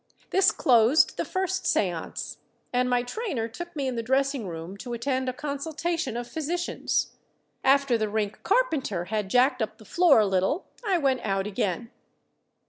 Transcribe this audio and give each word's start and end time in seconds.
This 0.31 0.51
closed 0.51 1.15
the 1.17 1.23
first 1.25 1.67
seance, 1.67 2.39
and 2.73 2.89
my 2.89 3.03
trainer 3.03 3.47
took 3.47 3.75
me 3.75 3.87
in 3.87 3.95
the 3.95 4.01
dressing 4.01 4.47
room 4.47 4.75
to 4.77 4.93
attend 4.93 5.29
a 5.29 5.31
consultation 5.33 6.17
of 6.17 6.25
physicians. 6.27 7.11
After 7.63 7.99
the 7.99 8.09
rink 8.09 8.41
carpenter 8.41 9.05
had 9.13 9.29
jacked 9.29 9.61
up 9.61 9.77
the 9.77 9.85
floor 9.85 10.19
a 10.19 10.25
little 10.25 10.65
I 10.83 10.97
went 10.97 11.21
out 11.23 11.45
again. 11.45 11.91